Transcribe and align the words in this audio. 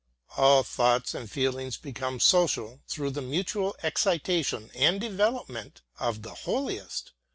All 0.35 0.63
thoughts 0.63 1.13
and 1.13 1.29
feelings 1.29 1.77
become 1.77 2.19
social 2.19 2.81
through 2.87 3.11
the 3.11 3.21
mutual 3.21 3.75
excitation 3.83 4.71
and 4.73 4.99
development 4.99 5.83
of 5.99 6.23
the 6.23 6.33
holiest. 6.33 7.11